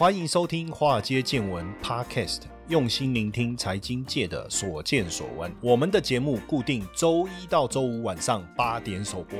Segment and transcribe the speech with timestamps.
[0.00, 5.52] 欢迎收听《华尔街见闻》Podcast，用心聆听财经界的所见所闻。
[5.60, 9.38] 我们的节目固定周一到周五晚上八点首播。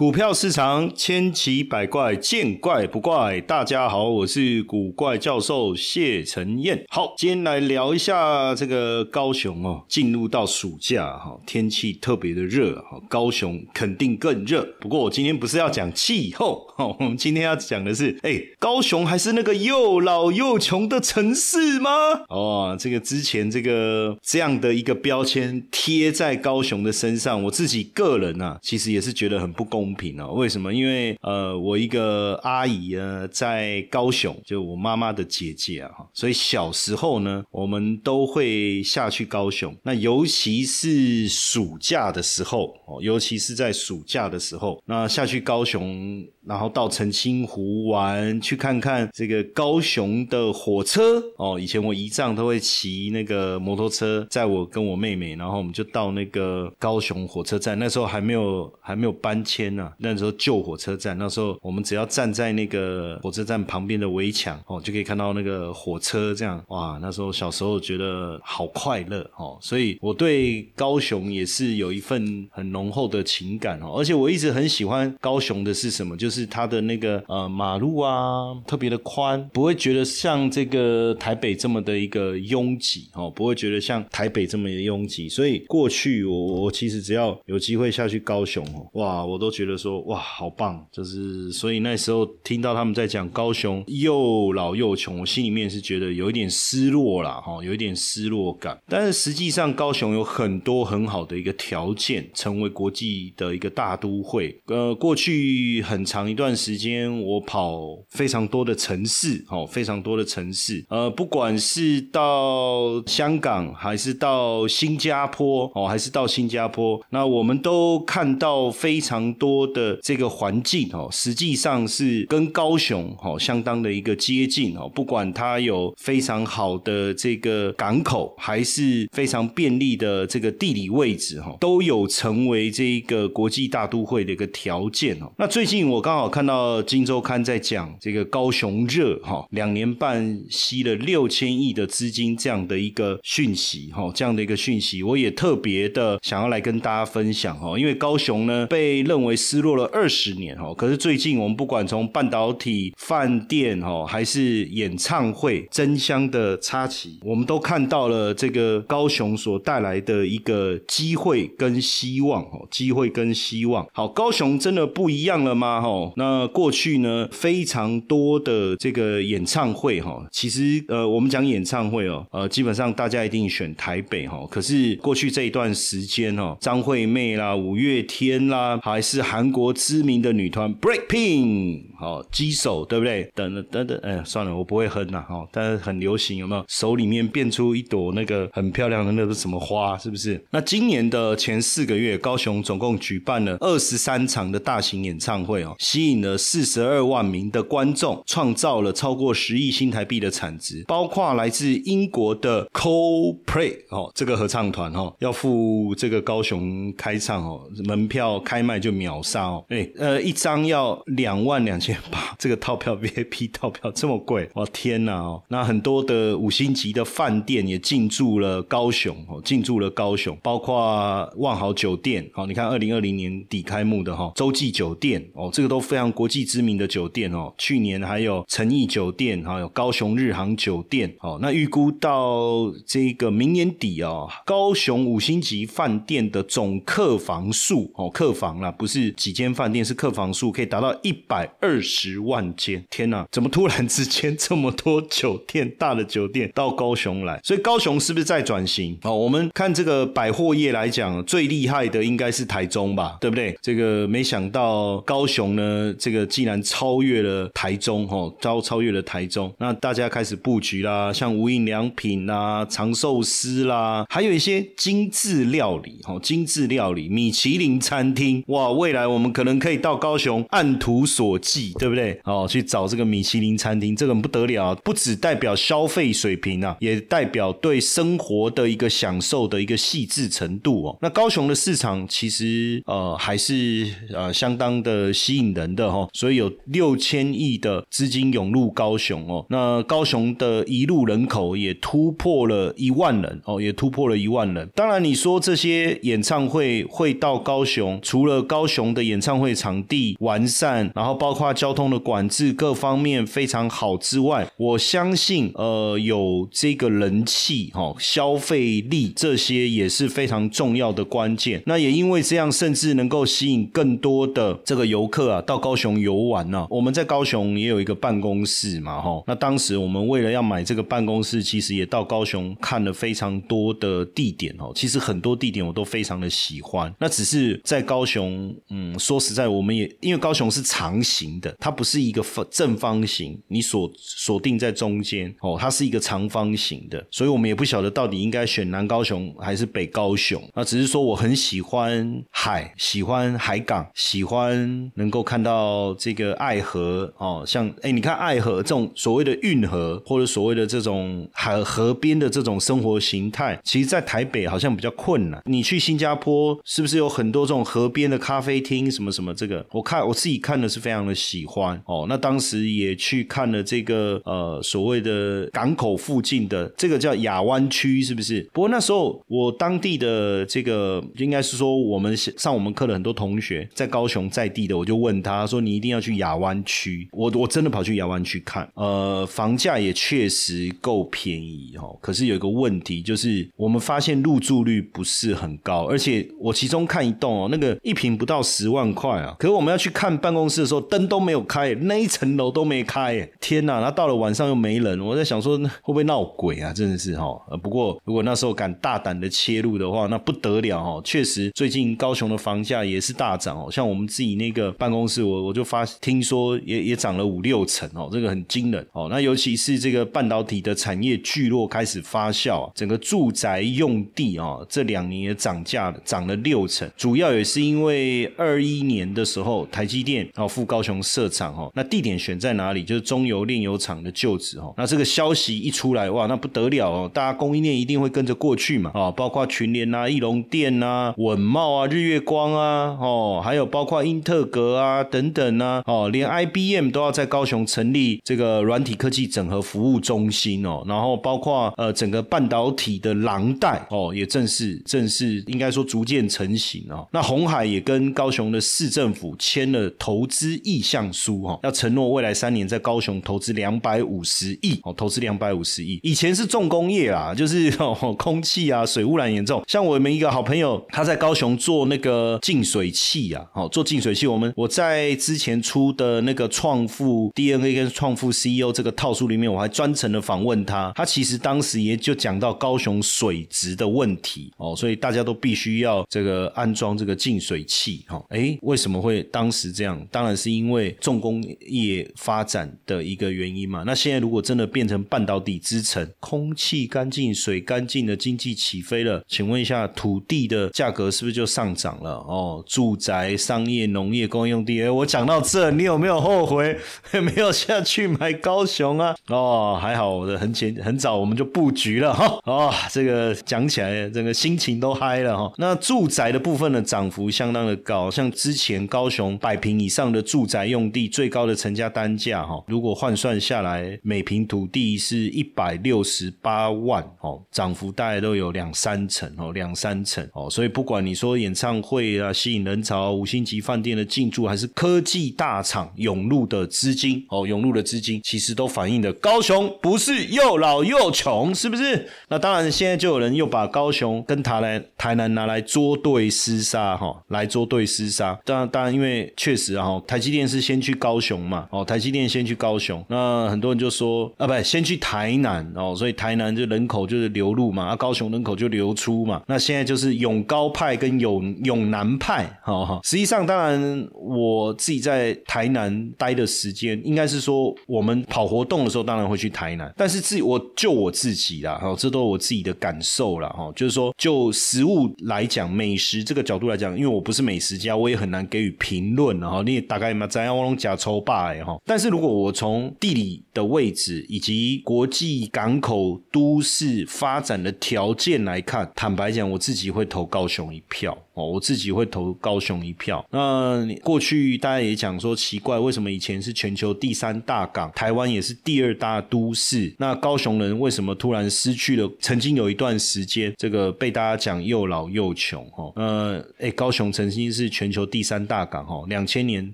[0.00, 3.38] 股票市场千奇百怪，见怪不怪。
[3.42, 6.82] 大家好，我是古怪教授谢承彦。
[6.88, 14.66] 好，今天来聊一下这个高雄哦，进入到暑假哈，天气特别的热哈，高雄肯定更热。
[14.80, 21.90] 不过我今天不是要讲气候哈，我们今天要讲的是，哎，高雄还是那个又老又穷的城市吗？
[22.30, 29.89] 哦，这个之前这个这样的一个标签贴在高雄的身上，我自己个人啊，其实也是觉得很不公。
[29.90, 30.32] 公平哦？
[30.34, 30.72] 为什么？
[30.72, 39.76] 因为呃，我一个阿姨呢，在高雄，就我妈妈的姐姐啊，所以小时候呢，我们都会下去高雄。
[39.82, 46.24] 那尤其是暑假的时候哦，尤其是在暑假的时候，那下去高雄。
[46.46, 51.58] 然后到澄清湖玩，去看看这个高雄的火车哦。
[51.60, 57.78] 以前我姨丈都会骑那个摩托车载我跟我妹妹，然后我们就到那个高雄火车站。
[57.78, 61.16] 那时候还没有还没有搬迁呢，那时候旧火车站。
[61.18, 66.98] 那时候我们只要站在那个火车站旁边的围墙哦，就可以看到那个火车这样哇。
[67.02, 73.94] 那时候小时候觉得好快乐哦，所以我对高雄也是有一份很浓厚的情感哦。
[73.98, 76.16] 而且我一直很喜欢高雄的是什么？
[76.16, 85.28] 就是是它的那个呃马路啊，特别的宽，不会觉得像这个台北这么的一个拥挤哦，不会觉得像台北这么的拥挤。
[85.28, 98.78] 所以过去我我其实只要有机会下去高雄哦，哇，我都觉得说哇好棒，就是所以那时候听到他们在讲高雄又老又穷，我心里面是觉得有一点失落啦，哈，有一点失落感。
[98.88, 104.58] 但是实际上高雄有很多很好的一个条件，成为国际的一个大都会。
[104.66, 106.19] 呃，过去很长。
[106.20, 135.32] 长一段时间，我跑非常多的城市，哦，非常多的城市，呃，不管是到香港，还是到新加坡，哦，还是到新加坡，那我们都看到非常多的这个环境，哦，实际上是跟高雄，哦，相当的一个接近，哦，不管它有非常好的这个港口，还是非常便利的这个地理位置，哈，都有成为这一个国际大都会的一个条件，哦。
[135.38, 136.09] 那最近我刚。
[136.10, 163.86] 刚好看到《金周刊》在讲这个高雄热哈，两年半吸了六千亿的资金这样的一个讯息哈，这样的一个讯息，我也特别的想要来跟大家分享哈，因为高雄呢被认为失落了二十年哈，可是最近我们不管从半导体、饭店哈，还是演唱会争相的插旗，我们都看到了这个高雄所带来的一个机会跟希望哦，机会跟希望。
[163.92, 165.80] 好，高雄真的不一样了吗？
[165.80, 165.99] 哈。
[166.16, 174.46] 那过去呢，非常多的这个演唱会哈，其实呃，我们讲演唱会哦，呃，基本上大家一定选台北哈。
[174.50, 183.30] 可是过去这一段时间哦，张惠妹啦、五月天啦，还是韩国知名的女团 Breakpink，好，机手对不对？
[183.34, 186.64] 等等等等，哎，算了，我不会哼呐哈，但是很流行，有没有？
[186.68, 190.42] 手里面变出一朵那个很漂亮的那个什么花，是不是？
[190.50, 195.74] 那今年的前四个月，高雄总共举办了二十三场的大型演唱会哦。
[195.90, 225.79] 吸引了四十二万名的观众，创造了超过十亿新台币的产值，包括来自英国的 Coldplay 哦，这个合唱团哦，要赴这个高雄开唱哦，门票开卖就秒杀哦，哎呃，一张要两万两千八， 这个套票 VIP 套票这么贵，我天哪哦，那很多的五星级的饭店也进驻了高雄哦，进驻了高雄，包括万豪酒店哦，你看二零二零年底开幕的哈洲际酒店哦，这个都。
[225.80, 231.38] 非常国际知名的酒店哦，去年还有诚毅酒店，还有高雄日航酒店哦。
[231.40, 242.84] 那预估到这个明年底哦，高雄五星级饭店的总客房数哦，客房啦，不是几间饭店，是客房数可以达到一百二十万间。
[242.90, 247.40] 天哪，怎么突然之间这么多酒店大的酒店到高雄来？
[247.42, 248.98] 所以高雄是不是在转型？
[249.02, 253.56] 哦，我们看这个百货业来讲，最厉害的应该是台中吧，对不对？
[253.62, 255.69] 这个没想到高雄呢。
[255.70, 272.20] 呃，这个既然超越了台中，哦，超超越了台中，那大家开始布局啦，像无印良品啦、长寿司啦，还有一些精致料理，哦，精致料理，米其林餐厅，哇，未来我们可能可以到高雄按图索骥，对不对？
[272.24, 280.98] 哦，去找这个米其林餐厅，这个不得了，不只代表消费水平啊，也代表对生活的一个享受的一个细致程度哦。
[281.00, 289.44] 那高雄的市场其实呃还是呃相当的吸引的人的哈，所以有六千亿的资金涌入高雄哦。
[289.50, 294.68] 那高雄的一路人口也突破了一万人哦，也突破了一万人。
[294.74, 311.62] 当然，你说这些演唱会会到高雄，除了高雄的演唱会场地完善，然后包括交通的管制各方面非常好之外，我相信呃有这个人气哈消费力这些也是非常重要的关键。
[311.66, 316.64] 那也因为这样，甚至能够吸引更多的这个游客啊到高雄游玩呢。
[316.70, 324.70] 我们在高雄也有一个办公室嘛哈，那当时我们为了要买这个办公室，其实也到高雄看了非常多的地点哦。
[324.76, 340.40] 其实很多地点我都非常的喜欢，那只是在高雄，嗯，说实在，我们也因为高雄是长形的，它不是一个正方形，你锁锁定在中间哦，它是一个长方形的，所以我们也不晓得到底应该选南高雄还是北高雄。
[340.54, 355.40] 那只是说我很喜欢海，喜欢海港，喜欢能够看到这个爱河哦，像哎，你看爱河这种所谓的运河，或者所谓的这种海河边的这种生活形态，其实在台北好像比较困难。
[355.46, 359.32] 你去新加坡是不是有很多这种河边的咖啡厅什么什么？
[359.32, 362.06] 这个我看我自己看的是非常的喜欢哦。
[362.08, 368.42] 那当时也去看了这个呃所谓的港口附近的这个叫亚湾区，是不是？
[368.52, 381.96] 不过那时候我当地的这个应该是说我们上我们课的很多同学在高雄在地的，我就问他说：“你一定要去亚湾区。”我我真的跑去亚湾区看，呃，房价也确实够便宜哦。
[382.00, 389.34] 可是有一个问题就是，我们发现入住率不是很高，而且我其中看一栋哦，那个一平不到十万块啊。
[389.38, 393.80] 可是我们要去看办公室的时候，灯都没有开，那一层楼都没开，天哪！
[393.80, 396.72] 那到了晚上又没人，我在想说会不会闹鬼啊？
[396.72, 397.26] 真的是哈。
[397.50, 401.00] 呃，不过如果那时候敢大胆的切入的话，那不得了哦。
[401.04, 403.70] 确实，最近高雄的房价也是大涨哦。
[403.70, 409.08] 像我们自己那个办公是，我我就发听说也也涨了五六成哦，这个很惊人哦。
[409.10, 416.88] 那尤其是这个半导体的产业聚落开始发酵，整个住宅用地啊，这两年也涨价了，涨了六成。
[416.96, 422.84] 主要也是因为二一年的时候，台积电哦赴高雄设厂哦，那地点选在哪里？
[422.84, 424.72] 就是中油炼油厂的旧址哦。
[424.76, 447.06] 那这个消息一出来，哇，那不得了哦，大家供应链一定会跟着过去嘛啊，包括群联啊、翼龙电啊、稳茂啊、日月光啊，哦，还有包括英特格啊等等啊，哦，连 IBM 都要在高雄成立这个软体科技整合服务中心哦，然后包括呃整个半导体的廊带哦，也正式正式应该说逐渐成型哦。
[447.12, 456.00] 那红海也跟高雄的市政府签了投资意向书哈，要承诺未来三年在高雄投资两百五十亿哦，投资两百五十亿。
[456.02, 457.70] 以前是重工业啊，就是
[458.18, 459.62] 空气啊水污染严重。
[459.66, 464.26] 像我们一个好朋友，他在高雄做那个净水器啊，哦做净水器。
[464.26, 478.20] 我们我在在之前出的那个创富 DNA 跟创富 CEO 这个套书里面，我还专程的访问他，他其实当时也就讲到高雄水质的问题哦，所以大家都必须要这个安装这个净水器哈。
[478.30, 480.04] 哎，为什么会当时这样？
[480.10, 483.84] 当然是因为重工业发展的一个原因嘛。
[483.86, 492.14] 那现在如果真的变成半导体之城，空气干净、水干净的经济起飞了，请问一下，土地的价格是不是就上涨了？
[492.26, 496.78] 哦，住宅、商业、农业、工业用地，我讲到这，你有没有后悔
[497.20, 499.14] 没有下去买高雄啊？
[499.28, 502.38] 哦，还好，我的很前很早我们就布局了哈。
[502.44, 505.52] 哦，这个讲起来，整个心情都嗨了哈。
[505.58, 520.48] 那住宅的部分呢，涨幅相当的高，像之前高雄百平以上的住宅用地最高的成家单价哈，如果换算下来，每平土地是一百六十八万哦，涨幅大概都有两三成哦，两三成哦。
[520.48, 532.08] 所以不管你说演唱会啊，吸引人潮，五星级饭店的进驻，还是科技大厂涌入的资金哦，涌入的资金，其实都反映的高雄不是又老又穷，是不是？
[532.28, 538.38] 那当然，现在就有人又把高雄跟台南台南拿来捉对厮杀哈，来捉对厮杀。
[538.44, 549.42] 当然，当然，因为确实啊，台积电是先去高雄嘛，哦，台积电先去高雄，那很多人就说啊，不，先去台南哦，所以台南就人口就是流入嘛，啊，高雄人口就流出嘛。
[549.46, 553.00] 那现在就是永高派跟永永南派，哈哈。
[553.04, 562.30] 实际上，当然我我自己在台南待的时间，应该是说我们跑活动的时候，当然会去台南，但是自己我就我自己啦，哈，这都。
[562.30, 569.62] 我自己的感受了哈，就是说，就食物来讲，美食这个角度来讲，因为我不是美食家，我也很难给予评论哈。
[569.66, 571.76] 你也大概嘛，咱要我拢假抽霸哎哈。
[571.84, 581.18] 但是如果我从地理的位置以及国际港口都市发展的条件来看，坦白讲，我自己会投高雄一票。
[581.46, 583.24] 我自己会投高雄一票。
[583.30, 592.08] 那过去大家也讲说奇怪，为什么以前是全球第三大港，台湾也是第二大都市，那高雄人为什么突然失去了？
[592.20, 595.92] 曾经有一段时间，这个被大家讲又老又穷哈。
[595.96, 599.66] 呃，哎，高雄曾经是全球第三大港哈，两千年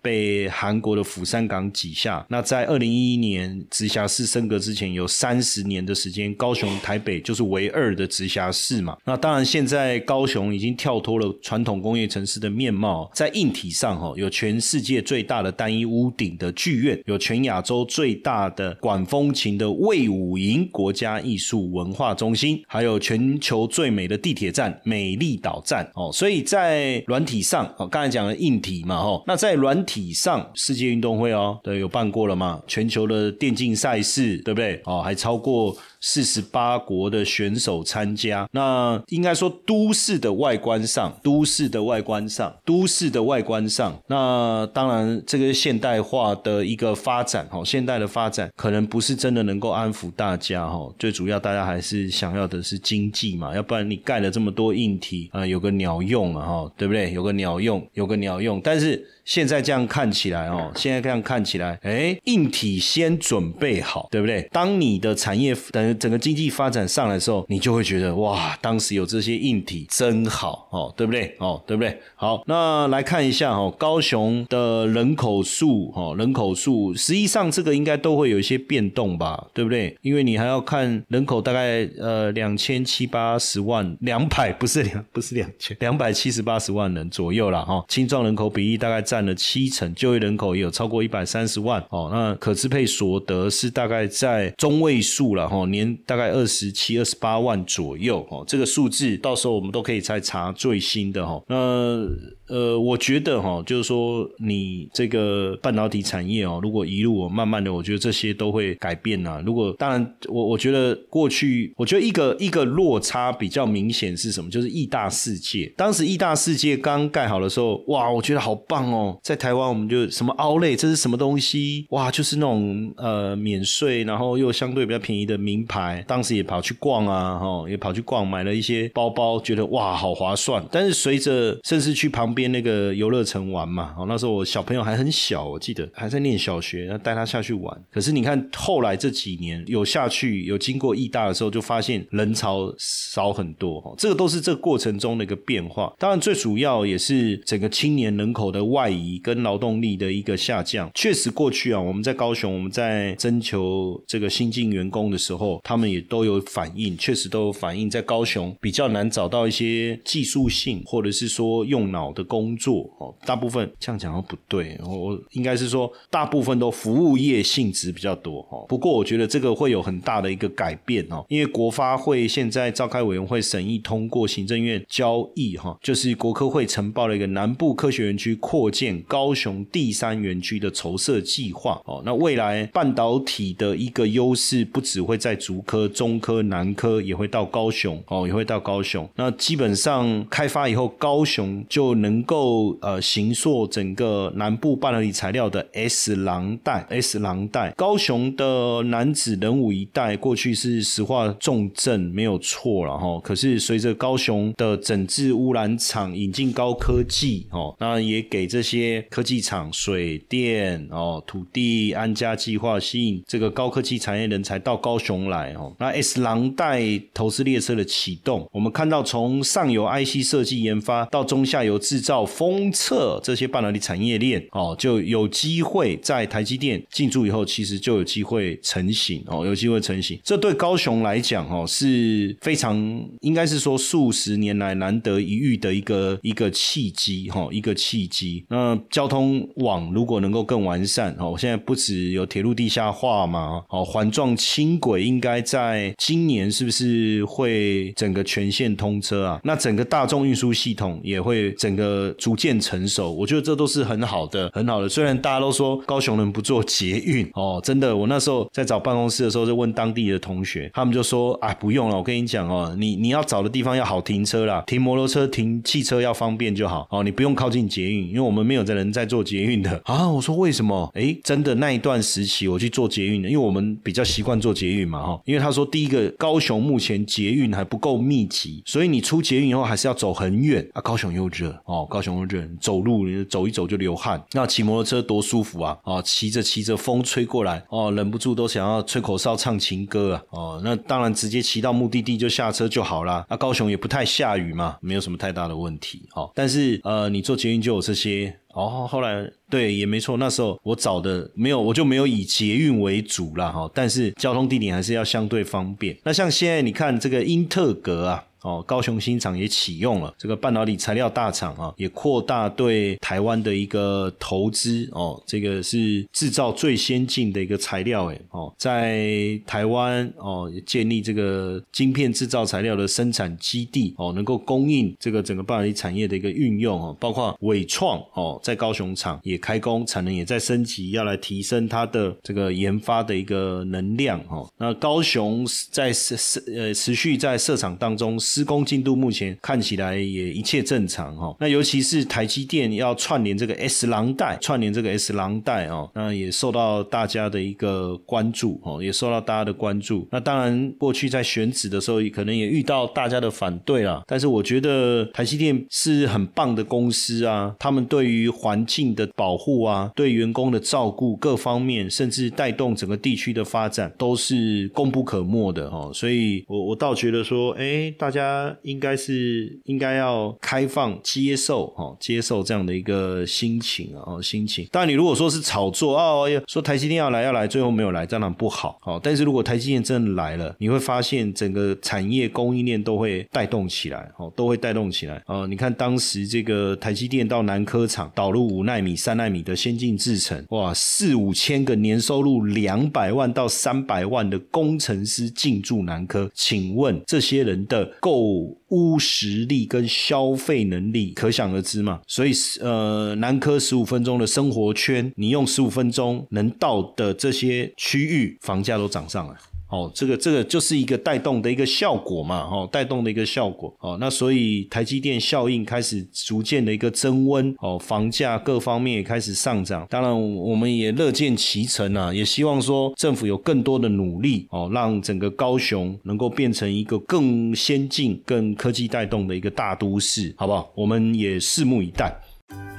[0.03, 2.25] 被韩国的釜山港挤下。
[2.29, 8.97] 那在二零一一年直辖市升格之前，有三十年的时间，高雄、台北就是唯二的直辖市嘛。
[9.05, 11.56] 那当然，现在高雄已经跳脱了传。
[11.57, 26.11] 传统工业城市的面貌，在硬体上哈，有全世界最大的单一屋顶的剧院，有全亚洲最大的管风琴的魏武营国家艺术文化中心，还有全球最美的地铁站美丽岛站哦。
[26.13, 32.61] 所以在软体上，哦，刚才讲了硬体嘛，哈，那在软体上，世界运动会哦，对，有办过了嘛？
[32.67, 34.79] 全球的电竞赛事，对不对？
[34.85, 35.75] 哦，还超过。
[36.09, 57.13] 四十八国的选手参加，那应该说都市的外观上，都市的外观上，都市的外观上，那当然这个现代化的一个发展，哈，现代的发展可能不是真的能够安抚大家，哈，最主要大家还是想要的是经济嘛，要不然你盖了这么多硬体啊，有个鸟用啊，哈，对不对？
[57.13, 59.05] 有个鸟用，有个鸟用，但是。
[59.27, 64.49] 现在这样看起来哦，现在这样看起来，哎，硬体先准备好，对不对？
[64.53, 71.35] 当你的产业等整个经济发展上来的时候，你就会觉得哇，当时有这些硬体真好哦，对不对？
[71.39, 71.99] 哦，对不对？
[72.15, 79.97] 好，那来看一下哦，高雄的人口数哦，人口数实际上这个应该都会有一些变动吧，对不对？
[80.03, 88.97] 因为你还要看人口大概呃两千七八十万，两百不是两不是两千两百七十八十万人左右了哈，青壮人口比例大概。
[89.07, 92.11] 占了七成，就业人口也有超过一百三十万哦。
[92.13, 98.45] 那可支配所得是大概在中位数了哈，年大概二十七、二十八万左右哦。
[98.47, 101.43] 这个数字到时候我们都可以再查最新的哈。
[101.49, 102.09] 那。
[102.49, 109.43] 呃，我觉得哈，就是说你这个半导体产业哦，如果一路哦慢慢的，我觉得这些都会改变呐。
[109.45, 114.51] 如果当然，我我觉得过去，我觉得一个一个落差比较明显是什么？
[114.51, 115.73] 就是亿大世界。
[115.77, 119.19] 当时亿大世界刚盖好的时候，哇，我觉得好棒哦。
[119.23, 121.87] 在台湾，我们就什么凹类，这是什么东西？
[121.91, 126.05] 哇，就是那种呃免税，然后又相对比较便宜的名牌。
[126.07, 130.65] 当时也跑去逛啊，哈，也跑去逛，买了一些包包，觉得哇，好划算。
[130.71, 137.85] 但是随着甚至去旁边那个游乐城玩嘛，哦，那时候我小朋友还很小，我记得还在念小学，然后带他下去玩。
[137.91, 145.91] 可是你看后来这几年有下去，有经过义大的时候，就发现人潮少很多，哦，这个都是这个过程中的一个变化。
[145.99, 150.91] 当然最主要也是整个青年人口的外移跟劳动力的一个下降。
[150.95, 162.26] 确实过去啊，我们在高雄，我们在征求这个新进员工的时候，他们也都有反映，确实都有反映，在高雄比较难找到一些技术性或者是说用脑的。
[162.27, 168.65] 工作哦，大部分这样讲都不对，我应该是说大部分都服务业性质比较多哈。
[168.69, 182.03] 不过我觉得这个会有很大的一个改变哦，因为国发会现在召开委员会审议通过行政院交易哈，就是国科会承报了一个南部科学园区扩建高雄第三园区的筹设计划哦。
[182.05, 189.09] 那未来半导体的一个优势不只会在竹科、中科、南科，也会到高雄哦，也会到高雄。
[189.15, 192.16] 那基本上开发以后，高雄就能。
[192.17, 203.21] 能够呃行塑整个南部半导体材料的 S 廊带，S 廊带，高雄的南子人武一带过去是石化重镇，没有错了哈。
[203.23, 215.75] 可是随着高雄的整治污染厂引进高科技哦，那也给这些科技厂水电哦土地安家计划吸引这个高科技产业人才到高雄来哦。
[215.79, 216.83] 那 S 廊带
[217.13, 222.01] 投资列车的启动，我们看到从上游 IC 设计研发到中下游制。
[222.07, 230.17] 造封测这些半导体产业链哦，就有机会在台积电进驻以后，其实就有机会成型哦，有机会成型。
[230.23, 232.77] 这对高雄来讲哦，是非常
[233.23, 238.45] 应该是说数十年来难得一遇的一个一个契机哈，一个契机。
[238.49, 249.41] 那交通网如果能够更完善哦，现在不止有铁路地下化嘛，哦，环状轻轨应该在今年是不是会整个全线通车啊？
[249.43, 251.96] 那整个大众运输系统也会整个。
[251.97, 254.89] 呃逐渐成熟，我觉得这都是很好的，很好的。
[254.89, 270.09] 虽然大家都说高雄人不做捷运哦，真的，我那时候在找办公室的时候，就问当地的同学，他们就说啊，不用了，我跟你讲哦，你你要找的地方要好停车啦，停摩托车、停汽车要方便就好哦，你不用靠近捷运，因为我们没有在人在做捷运的啊。
[270.09, 270.91] 我说为什么？
[270.95, 275.21] 哎，真的那一段时期我去做捷运的，因为我们比较习惯做捷运嘛哈。
[275.25, 280.81] 因为他说第一个高雄目前捷运还不够密集，所以你出捷运以后还是要走很远啊。
[280.81, 285.79] 高雄又热哦，高雄人，走路你走一走就流汗，那骑摩托车多舒服啊！
[285.85, 290.23] 哦，骑着骑着风吹过来哦，忍不住都想要吹口哨唱情歌啊！
[290.31, 293.25] 哦，那当然直接骑到目的地就下车就好啦。
[293.29, 296.09] 那高雄也不太下雨嘛，没有什么太大的问题。
[296.15, 298.37] 哦，但是呃，你做捷运就有这些。
[298.55, 303.71] 哦，后来对也没错，那时候我找的没有，我就没有以捷运为主了哈。
[303.75, 305.95] 但是交通地点还是要相对方便。
[306.05, 308.25] 那像现在你看这个英特格啊。
[308.47, 315.21] 哦，高雄新厂也启用了这个半导体材料大厂啊，也扩大对台湾的一个投资哦。
[315.27, 334.49] 这个是制造最先进的一个材料诶哦，在台湾哦建立这个晶片制造材料的生产基地哦，能够供应这个整个半导体产业的一个运用哦，包括伟创哦，在高雄厂也开工，产能也在升级，要来提升它的这个研发的一个能量哦。
[334.57, 338.17] 那高雄在设设呃持续在设厂当中。
[338.37, 350.07] 施工进度目前看起来也一切正常哈，那尤其是台积电要串联这个 S 廊带，串联这个 S 廊带哦，那也受到大家的一个关注哦，也受到大家的关注。
[350.13, 354.03] 那当然，过去在选址的时候，可能也遇到大家的反对啦。
[354.07, 365.91] 但是我觉得台积电是很棒的公司啊，他们对于环境的保护啊，对员工的照顾各方面，甚至带动整个地区的发展，都是功不可没的哦。
[365.95, 368.26] 所以我我倒觉得说，哎，大家。
[368.27, 374.67] 他应该是应该要开放接受哦，接受这样的一个心情啊，心情。
[374.73, 378.77] 当然，你如果说是炒作哦，说台积电要来要来，最后没有来，当然不好。
[378.81, 385.23] 好，但是如果台积电真的来了，你会发现整个产业供应链都会带动起来，哦，都会带动起来。
[385.27, 409.35] 哦，你看当时这个台积电到南科厂导入五纳米、三纳米的先进制程，哇，四五千个年收入两百万到三百万的工程师进驻南科，请问这些人的购物实力跟消费能力可想而知嘛，所以呃，南科十五分钟的生活圈，你用十五分钟能到的这些区域，房价都涨上来。
[409.69, 430.71] 哦，这个这个就是一个带动的一个效果嘛，哦，带动的一个效果，哦，那所以台积电效应开始逐渐的一个增温，哦，房价各方面也开始上涨，当然我们也乐见其成啊，也希望说政府有更多的努力，哦，让整个高雄能够变成一个更先进、更科技带动的一个大都市，好不好？
[430.77, 432.17] 我们也拭目以待。